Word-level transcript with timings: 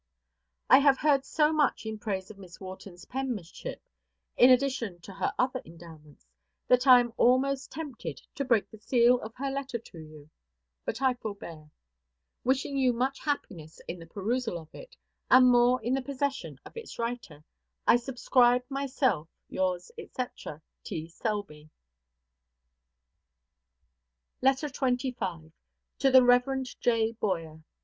I 0.67 0.79
have 0.79 0.97
heard 0.97 1.25
so 1.25 1.53
much 1.53 1.85
in 1.85 1.99
praise 1.99 2.31
of 2.31 2.39
Miss 2.39 2.59
Wharton's 2.59 3.05
penmanship, 3.05 3.83
in 4.35 4.49
addition 4.49 4.99
to 5.01 5.13
her 5.13 5.31
other 5.37 5.61
endowments, 5.63 6.25
that 6.67 6.87
I 6.87 6.99
am 6.99 7.13
almost 7.17 7.71
tempted 7.71 8.19
to 8.33 8.43
break 8.43 8.71
the 8.71 8.79
seal 8.79 9.19
of 9.21 9.35
her 9.35 9.51
letter 9.51 9.77
to 9.77 9.99
you; 9.99 10.31
but 10.85 11.03
I 11.03 11.13
forbear. 11.13 11.69
Wishing 12.43 12.79
you 12.79 12.93
much 12.93 13.19
happiness 13.19 13.79
in 13.87 13.99
the 13.99 14.07
perusal 14.07 14.57
of 14.57 14.73
it, 14.73 14.97
and 15.29 15.47
more 15.51 15.79
in 15.83 15.93
the 15.93 16.01
possession 16.01 16.57
of 16.65 16.75
its 16.75 16.97
writer, 16.97 17.43
I 17.85 17.97
subscribe 17.97 18.63
myself 18.69 19.29
yours, 19.49 19.91
&c., 19.95 20.23
T. 20.83 21.09
SELBY. 21.09 21.69
LETTER 24.41 24.67
XXV. 24.67 25.51
TO 25.99 26.09
THE 26.09 26.23
REV. 26.23 26.65
J. 26.79 27.11
BOYER. 27.11 27.61